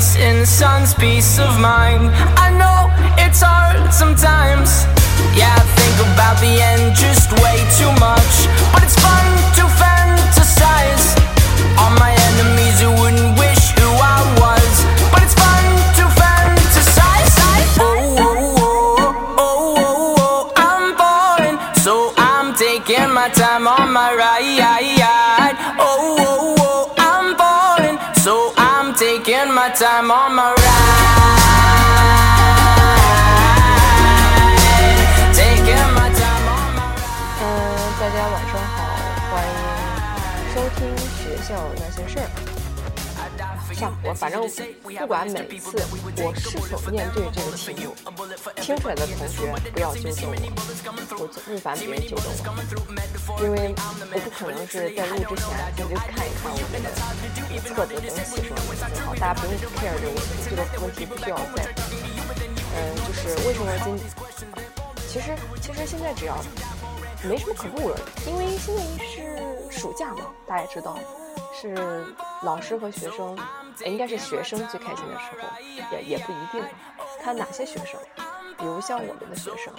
[0.00, 2.08] peace in the sun's peace of mind.
[2.38, 2.88] I know
[3.22, 4.86] it's hard sometimes.
[5.36, 5.58] Yeah,
[29.60, 30.56] my time on my ride
[35.36, 37.42] Taking my time on my ride.
[37.42, 37.44] 嗯，
[38.00, 38.78] 大家晚上好，
[39.30, 39.52] 欢迎
[40.54, 42.29] 收听学校那些事儿。
[43.80, 44.46] 像我反正
[44.82, 45.80] 不管每次
[46.18, 47.96] 我是否面对这个题目，
[48.56, 50.36] 听出来的同学不要纠正我，
[51.16, 53.74] 我不烦别人纠正我，因为
[54.12, 56.92] 我不可能是在录之前先去看一看我们的
[57.64, 61.64] 册子能写什么名字好，大家不用 care 这个问题，这个问题不需要再。
[62.76, 62.76] 嗯，
[63.08, 63.96] 就是为什么今，
[65.08, 66.36] 其实其实现在只要
[67.24, 70.98] 没什么可录了，因为现在是暑假嘛，大家也知道，
[71.58, 71.74] 是
[72.42, 73.36] 老师和学生，
[73.84, 75.48] 应该是学生最开心的时候，
[75.92, 76.64] 也也不一定，
[77.22, 78.00] 看哪些学生，
[78.56, 79.72] 比如像我们的学生，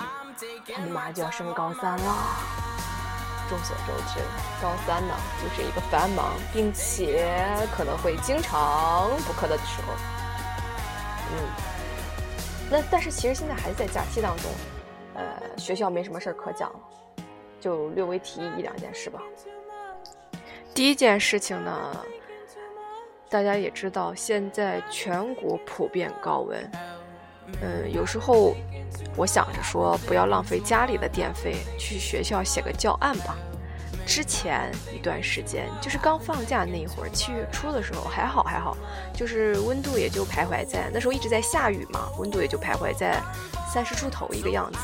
[0.72, 2.16] 他们马上就要升高三了。
[3.50, 4.20] 众所周知，
[4.62, 7.36] 高三呢就是一个繁忙并且
[7.76, 9.94] 可能会经常补课的时候。
[11.34, 11.50] 嗯，
[12.70, 14.46] 那但是其实现在还是在假期当中，
[15.16, 16.80] 呃，学校没什么事儿可讲了，
[17.60, 19.20] 就略微提一两件事吧。
[20.74, 22.06] 第一件事情呢，
[23.32, 26.72] 大家也知道，现在全国普遍高温。
[27.62, 28.54] 嗯，有时候
[29.16, 33.38] 我想着说，不要浪费家里的电费，去学校写个教案吧。
[34.06, 38.76] 之前一段时间，就是刚放假那一会儿，七月初的时候还好还好，
[39.14, 43.22] 就是温度也就徘徊在那时候一直在下雨嘛，温度也就徘徊在
[43.72, 44.80] 三十出头一个样子。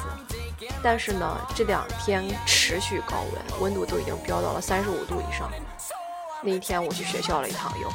[0.81, 5.51] 但是呢，这两天持续高温，温度都已经飙到了三十五度以上。
[6.41, 7.89] 那一天我去学校了一趟又，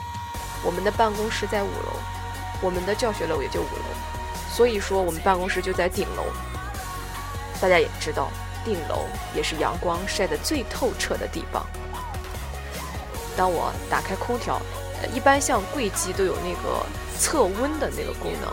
[0.64, 1.96] 我们的办公室在五楼，
[2.60, 3.84] 我们的教学楼也就五楼，
[4.50, 6.24] 所以说我们办公室就在顶楼。
[7.60, 8.28] 大家也知道，
[8.64, 11.64] 顶楼也是阳光晒得最透彻的地方。
[13.36, 14.60] 当我打开空调，
[15.00, 16.84] 呃，一般像柜机都有那个
[17.18, 18.52] 测温的那个功能，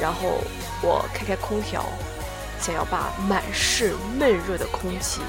[0.00, 0.38] 然后
[0.80, 1.84] 我开开空调，
[2.60, 5.20] 想要把满室闷热的空气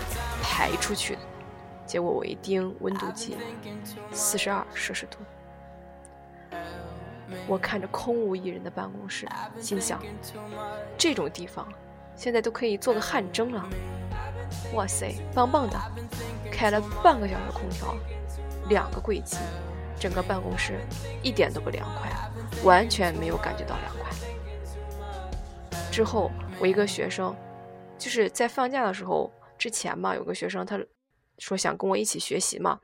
[0.43, 1.17] 排出去，
[1.87, 3.35] 结果我一盯温度计，
[4.11, 5.17] 四十二摄氏度。
[7.47, 9.27] 我看着空无一人的办公室，
[9.59, 10.01] 心想：
[10.97, 11.67] 这种地方
[12.15, 13.69] 现在都可以做个汗蒸了。
[14.73, 15.79] 哇塞，棒棒的！
[16.51, 17.95] 开了半个小时空调，
[18.67, 19.37] 两个柜机，
[19.99, 20.79] 整个办公室
[21.21, 22.11] 一点都不凉快，
[22.63, 24.11] 完全没有感觉到凉快。
[25.91, 27.35] 之后，我一个学生，
[27.97, 30.79] 就是在放假的时候之前嘛，有个学生他
[31.37, 32.79] 说想跟我一起学习嘛，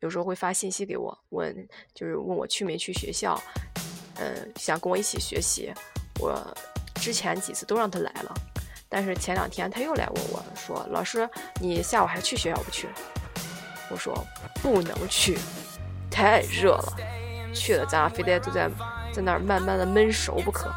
[0.00, 3.40] 有时候会发信息给我，问就是问我去没去学校，
[4.16, 5.72] 嗯，想跟我一起学习。
[6.20, 6.42] 我
[6.94, 8.34] 之前几次都让他来了，
[8.88, 11.28] 但是前两天他又来问我说：“老师，
[11.60, 12.88] 你下午还去学校不去？”
[13.90, 14.26] 我说
[14.62, 15.38] ：“不能去，
[16.10, 16.96] 太热了，
[17.54, 18.70] 去了咱俩非得都在
[19.12, 20.72] 在那儿慢慢的闷熟不可。”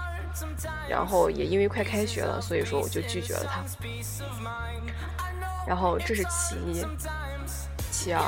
[0.87, 3.63] 然后也因为快开学了，所以说我就拒绝了他。
[5.67, 6.85] 然后这是其一，
[7.91, 8.21] 其二，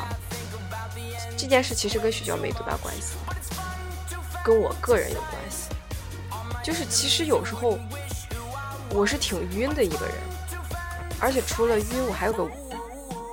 [1.41, 3.15] 这件事其实跟学校没多大关系，
[4.45, 5.69] 跟我个人有关系。
[6.63, 7.79] 就是其实有时候
[8.91, 10.15] 我是挺晕的一个人，
[11.19, 12.47] 而且除了晕，我还有个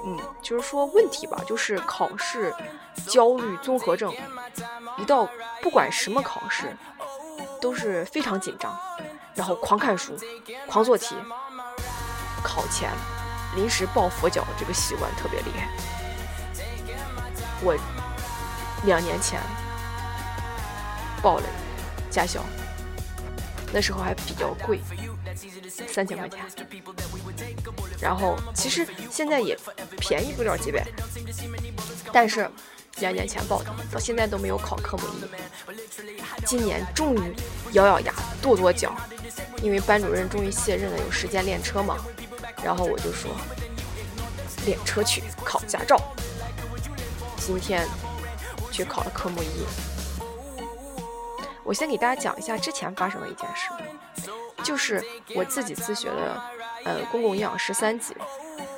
[0.06, 2.50] 嗯，就是说问题吧，就是考试
[3.06, 4.10] 焦虑综合症。
[4.96, 5.28] 一到
[5.60, 6.74] 不管什么考试，
[7.60, 8.74] 都是非常紧张，
[9.34, 10.16] 然后狂看书、
[10.66, 11.14] 狂做题。
[12.42, 12.90] 考前
[13.54, 15.68] 临时抱佛脚这个习惯特别厉害。
[17.60, 17.76] 我
[18.84, 19.40] 两年前
[21.22, 21.44] 报了
[22.10, 22.44] 驾校，
[23.72, 24.80] 那时候还比较贵，
[25.88, 26.40] 三千块钱。
[28.00, 29.58] 然后其实现在也
[29.98, 30.86] 便宜不了几百，
[32.12, 32.48] 但是
[33.00, 36.44] 两年前报的，到现在都没有考科目一。
[36.46, 37.34] 今年终于
[37.72, 38.94] 咬咬牙跺跺脚，
[39.60, 41.96] 因为班主任终于卸任了，有时间练车嘛。
[42.62, 43.30] 然后我就说
[44.64, 46.00] 练车去考驾照。
[47.36, 47.86] 今天
[48.78, 49.66] 去考了科目一。
[51.64, 53.70] 我先给大家讲一下之前发生的一件事，
[54.62, 55.04] 就是
[55.34, 56.40] 我自己自学的
[56.84, 58.16] 呃公共营养师三级，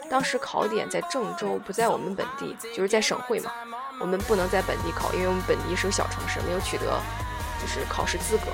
[0.09, 3.53] 当时考点在郑州，不在我们本地，就是在省会嘛。
[4.01, 6.87] 我们不能在本地考，因为我们本地是个小城市，没有取得
[7.61, 8.45] 就是考试资格。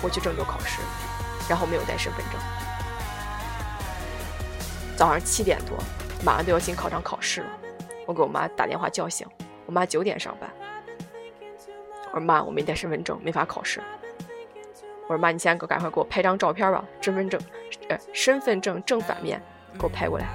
[0.00, 0.80] 我去郑州考试，
[1.46, 2.40] 然后没有带身份证。
[4.96, 5.76] 早上七点多，
[6.24, 7.50] 马上都要进考场考试了，
[8.06, 9.28] 我给我妈打电话叫醒。
[9.70, 10.50] 我妈九点上班，
[12.12, 13.80] 我说妈，我没带身份证，没法考试。
[15.06, 17.40] 我说妈，你现在给赶快给我拍张照片吧，身份证，
[17.88, 19.40] 呃，身份证正反面
[19.78, 20.26] 给我拍过来。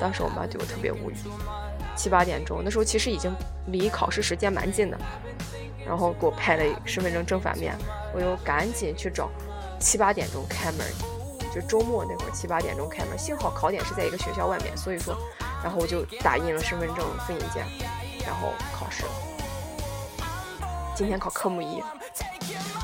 [0.00, 1.14] 当时我妈对我特别无语。
[1.94, 3.30] 七八点钟，那时候其实已经
[3.68, 4.98] 离考试时间蛮近的，
[5.86, 7.76] 然后给我拍了身份证正反面，
[8.12, 9.30] 我又赶紧去找，
[9.78, 10.84] 七八点钟开门，
[11.54, 15.16] 就周末那会儿七八点钟开门，幸好考点是在一个学校外面，所以说，
[15.62, 17.64] 然后我就打印了身份证复印件，
[18.26, 19.04] 然后考试。
[20.94, 21.82] 今天考科目一，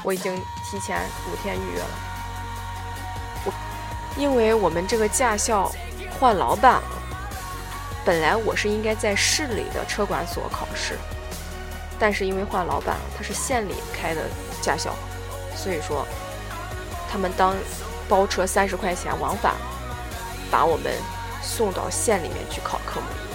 [0.02, 0.34] 我已经
[0.70, 1.88] 提前五天预约了，
[3.44, 3.52] 我
[4.16, 5.70] 因为我们这个驾校
[6.18, 7.02] 换老板了。
[8.04, 10.96] 本来我是应该在市里的车管所考试，
[11.98, 14.22] 但是因为换老板了，他是县里开的
[14.62, 14.94] 驾校，
[15.56, 16.06] 所以说
[17.10, 17.54] 他们当
[18.08, 19.54] 包车三十块钱往返，
[20.50, 20.94] 把我们
[21.42, 23.25] 送到县里面去考科目一。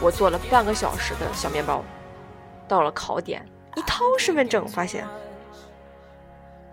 [0.00, 1.84] 我做了半个小时的小面包，
[2.68, 3.44] 到了考点，
[3.76, 5.06] 一掏身份证，发现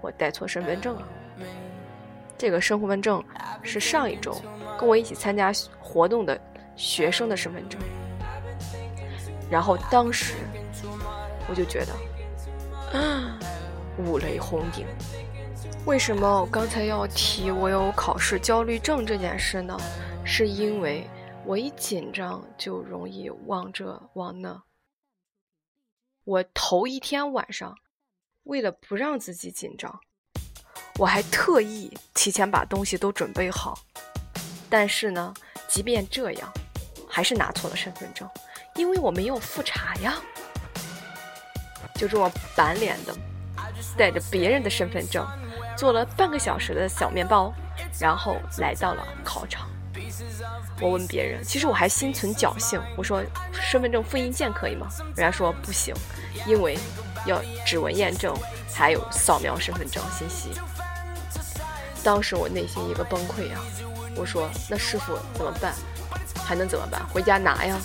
[0.02, 1.02] 我带错身份证了。
[2.38, 3.24] 这个身份证
[3.64, 4.36] 是上一周
[4.78, 6.40] 跟我一起参加活动的
[6.76, 7.80] 学生的身份证，
[9.50, 10.36] 然后当时
[11.50, 13.40] 我就觉得，啊，
[13.98, 14.86] 五雷轰顶。
[15.86, 19.78] 为什么我刚才要提我有考试焦虑症这件事呢？
[20.24, 21.08] 是因为
[21.48, 24.64] 我一紧张就容易忘这忘那。
[26.24, 27.78] 我头一天晚上
[28.44, 30.00] 为了不让自己紧张。
[30.98, 33.78] 我还特意提前把东西都准备好，
[34.70, 35.34] 但是呢，
[35.68, 36.52] 即便这样，
[37.08, 38.28] 还是拿错了身份证，
[38.76, 40.16] 因为我没有复查呀。
[41.94, 43.16] 就这么板脸的，
[43.96, 45.24] 带着别人的身份证，
[45.78, 47.54] 坐了半个小时的小面包，
[48.00, 49.70] 然后来到了考场。
[50.82, 54.88] 我问别人，其实我还心存侥幸，我说身份证复印件可以吗？
[55.16, 55.94] 人家说不行，
[56.46, 56.78] 因为
[57.26, 58.36] 要指纹验证，
[58.74, 60.52] 还有扫描身份证信息。
[62.04, 63.60] 当时我内心一个崩溃呀，
[64.16, 65.74] 我说：“那师傅怎么办？
[66.46, 67.02] 还能怎么办？
[67.08, 67.76] 回家拿呀！”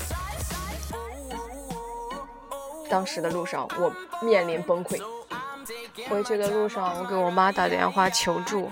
[2.90, 5.00] 当时的路上我面临崩溃，
[6.08, 8.70] 回去的路上我给我妈打电话求助。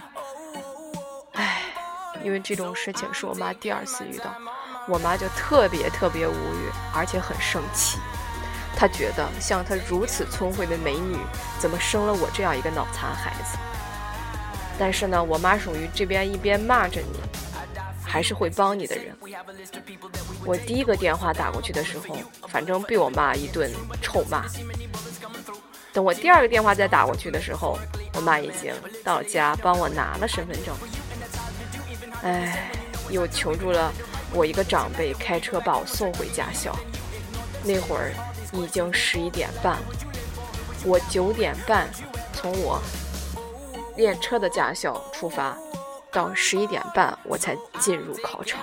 [2.28, 4.30] 因为这种事情是我妈第二次遇到，
[4.86, 7.96] 我妈就特别特别无语，而且很生气。
[8.76, 11.16] 她觉得像她如此聪慧的美女，
[11.58, 13.56] 怎么生了我这样一个脑残孩子？
[14.78, 17.18] 但是呢，我妈属于这边一边骂着你，
[18.04, 19.16] 还是会帮你的人。
[20.44, 22.14] 我第一个电话打过去的时候，
[22.46, 23.72] 反正被我妈一顿
[24.02, 24.44] 臭骂。
[25.94, 27.78] 等我第二个电话再打过去的时候，
[28.12, 30.76] 我妈已经到家帮我拿了身份证。
[32.22, 32.70] 哎，
[33.10, 33.92] 又求助了
[34.32, 36.74] 我一个长辈开车把我送回驾校。
[37.64, 38.12] 那会儿
[38.52, 39.82] 已经十一点半了，
[40.84, 41.88] 我九点半
[42.32, 42.80] 从我。
[43.96, 45.56] 练车的驾校出发，
[46.12, 48.60] 到十一点半我才进入考场。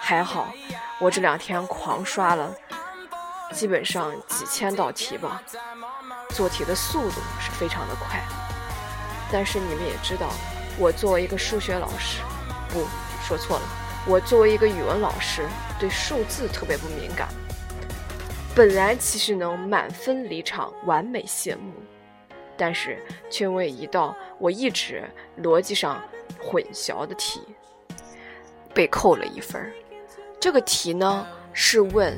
[0.00, 0.52] 还好，
[1.00, 2.54] 我这两天狂刷了，
[3.52, 5.42] 基本上几千道题吧，
[6.30, 8.22] 做题的速度是非常的快。
[9.32, 10.28] 但是你们也知道，
[10.78, 12.20] 我作为一个数学老师，
[12.68, 12.86] 不
[13.22, 13.62] 说错了，
[14.06, 15.42] 我作为一个语文老师，
[15.78, 17.28] 对数字特别不敏感。
[18.54, 21.72] 本来其实能满分离场，完美谢幕。
[22.56, 25.02] 但是却为一道我一直
[25.42, 26.00] 逻辑上
[26.40, 27.40] 混淆的题
[28.72, 29.72] 被扣了一分
[30.38, 32.16] 这个题呢是问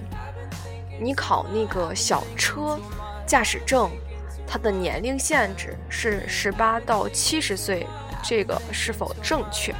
[1.01, 2.79] 你考那个小车
[3.27, 3.91] 驾驶证，
[4.47, 7.87] 它的年龄限制是十八到七十岁，
[8.23, 9.75] 这个是否正确？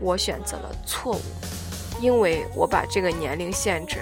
[0.00, 1.20] 我选择了错误，
[2.00, 3.98] 因为我把这个年龄限制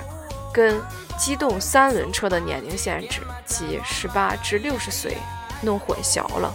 [0.53, 0.81] 跟
[1.19, 5.17] 机动三轮车的年龄限制，即十八至六十岁。
[5.63, 6.53] 弄混淆了，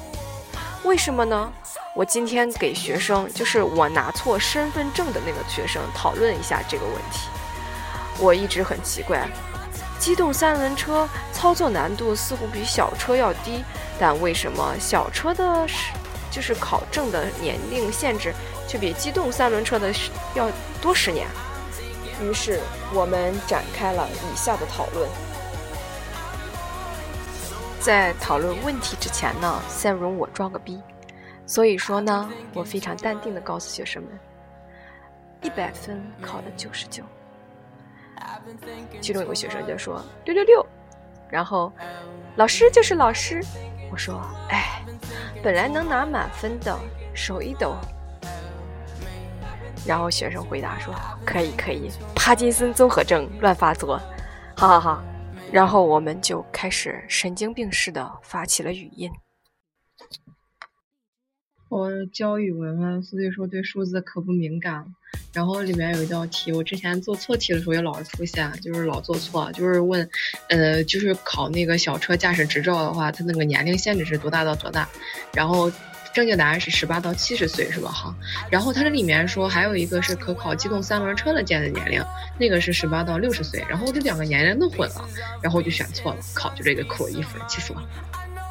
[0.84, 1.52] 为什么呢？
[1.96, 7.28] 我今天给学生，就是我拿错身份证的那个学生讨论一下这个问题。
[8.20, 9.28] 我一直很奇怪，
[9.98, 13.64] 机动三轮车操作难度似乎比小车要低，
[13.98, 15.66] 但为什么小车的
[16.30, 18.32] 就是考证的年龄限制
[18.70, 19.92] 却比机动三轮车的
[20.36, 20.48] 要
[20.80, 21.28] 多十年？
[22.22, 22.60] 于是
[22.94, 25.10] 我们展开了以下的讨论。
[27.80, 30.80] 在讨论问题之前呢，先容我装个逼。
[31.48, 34.12] 所以说呢，我非常淡定地告诉学生们，
[35.42, 37.04] 一百分考了九十九。
[39.02, 40.64] 其中有个学生就说六六六，
[41.28, 41.74] 然后
[42.36, 43.42] 老师就是老师。
[43.92, 44.84] 我说哎，
[45.42, 46.78] 本来能拿满分的
[47.16, 47.76] 手一抖。
[49.86, 50.94] 然后学生回答说
[51.26, 54.00] 可以可以，帕金森综合症乱发作，
[54.56, 55.04] 好好好。
[55.52, 59.10] 然后我们就开始神经病似的发起了语音。
[61.70, 64.86] 我教语文嘛，所以说对数字可不敏感。
[65.34, 70.08] 然后里面有一道题，我之前做错题的时候也老是出现，就是老做错，就是问，
[70.50, 74.88] 呃，就是考那个小车驾驶执照的话，它那个年龄限制是多大到多大？
[75.34, 75.72] 然后
[76.14, 77.92] 正确答案是十八到七十岁，是吧？
[77.92, 78.16] 哈。
[78.50, 82.04] 然后它这里面说还有一个是可考机动三轮车的鉴定年龄，
[82.38, 83.64] 那个是十八到六十岁。
[83.70, 85.08] 然后这两个年龄弄混了，
[85.42, 87.88] 然后我就选错了，考就这个扣我一分，气死我了。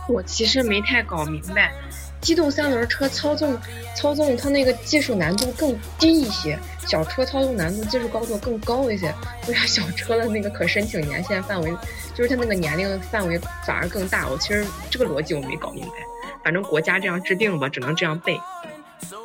[0.08, 1.72] 我其实没太搞明白。
[2.20, 3.56] 机动三轮车操纵，
[3.94, 9.14] 操纵它那个技术难度更低一些，小车操纵难度技术高度更高一些。
[9.46, 11.72] 为啥小车的那个可申请年限范围，
[12.16, 14.28] 就是它那个年龄范围反而更大？
[14.28, 15.92] 我其实这个逻辑我没搞明白。
[16.45, 18.40] 反正国家这样制定吧，只能这样背。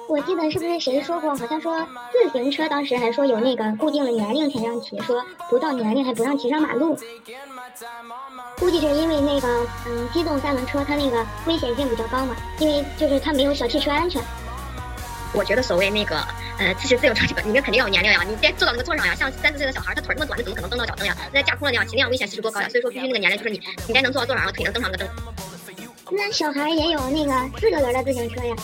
[0.08, 1.36] 我记得是不是谁说过？
[1.36, 1.80] 好像说
[2.12, 6.98] 自行车当时还说有那个固定的年龄才让骑，说不到年龄还不让骑上马路。
[8.60, 9.48] 估计就是因为那个，
[9.88, 14.22] 嗯，机动三轮车它那个危险性比较高嘛，因为就是它没有小汽车安全。
[15.34, 16.18] 我觉得所谓那个，
[16.60, 19.16] 呃，其实自行车这个，你那肯定要有年龄呀，你得坐到那个座上呀。
[19.16, 21.18] 像三四岁的小孩，他腿那么短，他怎么可能蹬到脚蹬呀？
[21.32, 22.70] 那架空了那样骑那样危险系数多高呀？
[22.70, 25.33] 所以说必须那个年龄就是你，你该能坐到座上，然后腿能蹬上那个蹬。
[26.12, 28.56] 那小孩也有那个四个轮的自行车呀。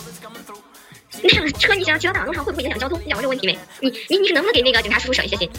[1.22, 2.98] 那车你想骑到大马路上会不会影响交通？
[3.04, 3.58] 你想过这个问题没？
[3.80, 5.50] 你你你能不能给那个警察叔叔省一些心？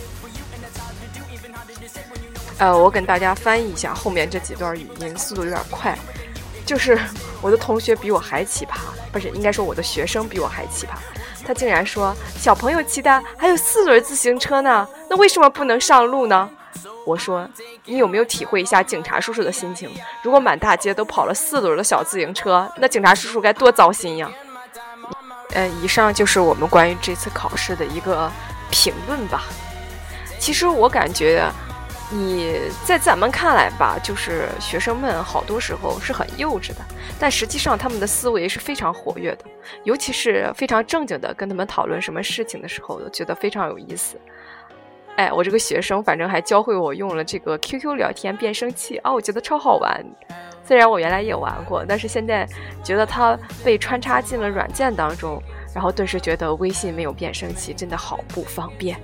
[2.57, 5.97] 呃，我跟大家翻译一下后面这几段语音，速度有点快。
[6.65, 6.97] 就是
[7.41, 8.77] 我的同学比我还奇葩，
[9.11, 10.91] 不是应该说我的学生比我还奇葩。
[11.43, 16.49] 他竟然说小朋友骑的还有四轮自行车呢，那为什么不能上路呢？
[17.05, 17.47] 我说
[17.85, 19.89] 你有没有体会一下警察叔叔的心情？
[20.23, 24.29] 如果满大街都跑了四轮的小自行车，那警察叔叔该多糟心呀！
[25.53, 28.31] 嗯，以上就是我们关于这次考试的一个
[28.69, 29.43] 评论吧。
[30.39, 31.49] 其实我感觉。
[32.13, 36.81] 你在咱们看来吧，就是学生们好多时候是很幼稚的，
[37.17, 39.45] 但实际上他们的思维是非常活跃的，
[39.85, 44.19] 尤其是非常正经的跟他们讨论什么事情的时候，都觉得非常有意思。
[45.21, 50.03] 哎，我这个学生反正还教会我用了这个 QQ 聊天变声器啊，我觉得超好玩。
[50.65, 52.47] 虽然我原来也玩过，但是现在
[52.83, 55.39] 觉得它被穿插进了软件当中，
[55.75, 58.99] 然后顿时觉得微信没有变声器真的好不方便。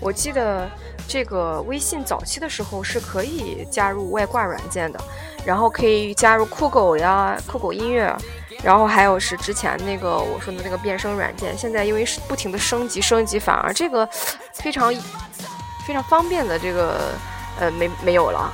[0.00, 0.70] 我记得。
[1.08, 5.00] 这个微信早期的时候是可以加入外挂软件的，
[5.44, 8.16] 然后可以加入酷狗呀、酷狗音乐，
[8.62, 11.56] 然后还有是之前那个我说的那个变声软件。
[11.56, 14.08] 现在因为不停的升级升级，反而这个
[14.52, 14.94] 非常
[15.86, 17.12] 非常方便的这个
[17.58, 18.52] 呃没没有了。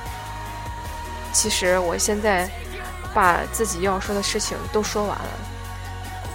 [1.33, 2.49] 其实我现在
[3.13, 5.29] 把自己要说的事情都说完了，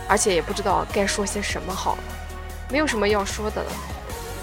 [0.08, 1.96] 而且也不知道该说些什么好，
[2.70, 3.72] 没有什么要说的了。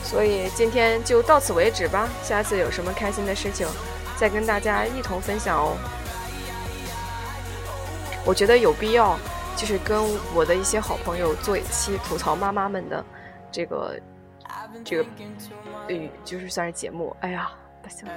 [0.04, 3.68] 所以今天就到此为止吧，下次有什么开心的事情，
[4.18, 5.78] 再跟大家一同分享哦。
[8.30, 9.18] 我觉得有必要，
[9.58, 10.04] 就是跟
[10.36, 13.04] 我的一些好朋友做一期吐槽妈妈们的
[13.52, 14.00] 这个
[14.86, 15.06] 这个，
[15.88, 17.16] 嗯，就是算是节目。
[17.22, 17.50] 哎呀，
[17.82, 18.08] 不行，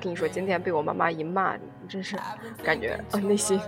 [0.00, 1.56] 跟你说，今天被我妈妈一骂，
[1.88, 2.18] 真是
[2.64, 3.60] 感觉啊内心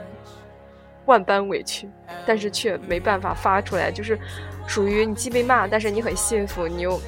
[1.06, 1.88] 万般委屈，
[2.26, 4.18] 但是却没办法发出来，就是
[4.66, 7.00] 属于你既被骂，但是你很幸福，你又。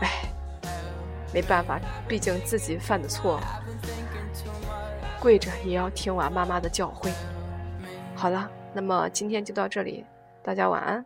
[0.00, 0.08] 哎，
[1.34, 3.40] 没办法，毕竟自己犯的错，
[5.18, 7.10] 跪着也要听完妈妈的教诲。
[8.16, 10.04] 好了，那么今天就到这里，
[10.42, 11.04] 大家晚安。